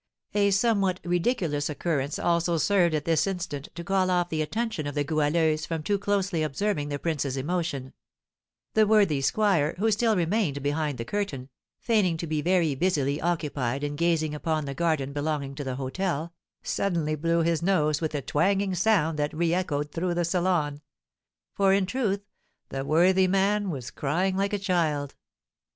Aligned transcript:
A 0.33 0.49
somewhat 0.49 0.99
ridiculous 1.03 1.69
occurrence 1.69 2.17
also 2.17 2.57
served 2.57 2.95
at 2.95 3.05
this 3.05 3.27
instant 3.27 3.69
to 3.75 3.83
call 3.83 4.09
off 4.09 4.29
the 4.29 4.41
attention 4.41 4.87
of 4.87 4.95
the 4.95 5.03
Goualeuse 5.03 5.67
from 5.67 5.83
too 5.83 5.99
closely 5.99 6.41
observing 6.41 6.89
the 6.89 6.97
prince's 6.97 7.37
emotion, 7.37 7.93
the 8.73 8.87
worthy 8.87 9.21
squire, 9.21 9.75
who 9.77 9.91
still 9.91 10.15
remained 10.15 10.63
behind 10.63 10.97
the 10.97 11.05
curtain, 11.05 11.49
feigning 11.77 12.17
to 12.17 12.25
be 12.25 12.41
very 12.41 12.73
busily 12.73 13.21
occupied 13.21 13.83
in 13.83 13.95
gazing 13.95 14.33
upon 14.33 14.65
the 14.65 14.73
garden 14.73 15.13
belonging 15.13 15.53
to 15.53 15.63
the 15.63 15.75
hôtel, 15.77 16.31
suddenly 16.63 17.13
blew 17.13 17.43
his 17.43 17.61
nose 17.61 18.01
with 18.01 18.15
a 18.15 18.23
twanging 18.23 18.73
sound 18.73 19.19
that 19.19 19.31
reëchoed 19.33 19.91
through 19.91 20.15
the 20.15 20.25
salon; 20.25 20.81
for, 21.53 21.73
in 21.73 21.85
truth, 21.85 22.21
the 22.69 22.83
worthy 22.83 23.27
man 23.27 23.69
was 23.69 23.91
crying 23.91 24.35
like 24.35 24.51
a 24.51 24.57
child. 24.57 25.13